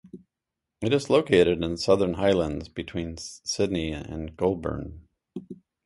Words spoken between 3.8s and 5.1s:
and Goulburn.